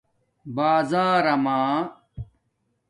[0.55, 1.57] بازرمݳ